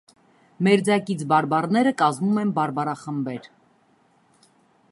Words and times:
Մերձակից 0.67 1.19
բարբառները 1.33 1.93
կազմում 1.99 2.41
են 2.45 2.53
բարբառախմբեր։ 2.55 3.49